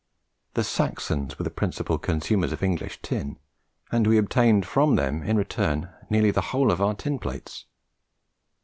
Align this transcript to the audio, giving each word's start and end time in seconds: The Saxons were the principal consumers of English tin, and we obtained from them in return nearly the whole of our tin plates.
The 0.55 0.63
Saxons 0.63 1.37
were 1.37 1.43
the 1.43 1.51
principal 1.51 1.99
consumers 1.99 2.51
of 2.51 2.63
English 2.63 3.03
tin, 3.03 3.37
and 3.91 4.07
we 4.07 4.17
obtained 4.17 4.65
from 4.65 4.95
them 4.95 5.21
in 5.21 5.37
return 5.37 5.89
nearly 6.09 6.31
the 6.31 6.41
whole 6.49 6.71
of 6.71 6.81
our 6.81 6.95
tin 6.95 7.19
plates. 7.19 7.67